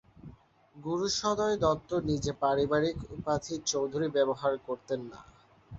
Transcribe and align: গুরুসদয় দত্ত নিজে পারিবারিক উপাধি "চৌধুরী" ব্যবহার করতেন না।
গুরুসদয় 0.75 1.55
দত্ত 1.63 1.89
নিজে 2.09 2.31
পারিবারিক 2.41 2.97
উপাধি 3.15 3.55
"চৌধুরী" 3.65 4.07
ব্যবহার 4.15 4.53
করতেন 4.67 4.99
না। 5.11 5.19